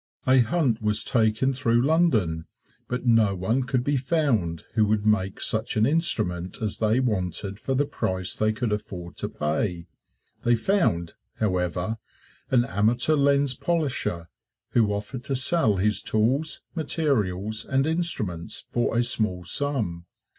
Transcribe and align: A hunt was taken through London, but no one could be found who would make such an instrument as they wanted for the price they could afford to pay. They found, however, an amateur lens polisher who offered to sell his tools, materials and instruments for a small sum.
A 0.25 0.39
hunt 0.39 0.81
was 0.81 1.03
taken 1.03 1.53
through 1.53 1.83
London, 1.85 2.47
but 2.87 3.05
no 3.05 3.35
one 3.35 3.61
could 3.61 3.83
be 3.83 3.97
found 3.97 4.63
who 4.73 4.83
would 4.87 5.05
make 5.05 5.39
such 5.39 5.77
an 5.77 5.85
instrument 5.85 6.59
as 6.59 6.79
they 6.79 6.99
wanted 6.99 7.59
for 7.59 7.75
the 7.75 7.85
price 7.85 8.33
they 8.35 8.51
could 8.51 8.71
afford 8.73 9.15
to 9.17 9.29
pay. 9.29 9.85
They 10.41 10.55
found, 10.55 11.13
however, 11.35 11.99
an 12.49 12.65
amateur 12.65 13.13
lens 13.13 13.53
polisher 13.53 14.25
who 14.71 14.91
offered 14.91 15.23
to 15.25 15.35
sell 15.35 15.75
his 15.77 16.01
tools, 16.01 16.61
materials 16.73 17.63
and 17.63 17.85
instruments 17.85 18.65
for 18.71 18.97
a 18.97 19.03
small 19.03 19.43
sum. 19.43 20.07